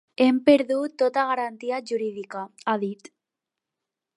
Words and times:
Hem 0.23 0.37
perdut 0.45 0.95
tota 1.01 1.25
garantia 1.31 1.79
jurídica, 1.91 2.43
ha 2.73 2.77
dit. 2.85 3.13